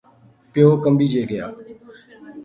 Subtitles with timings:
[0.51, 1.45] پیو کنبی جے گیا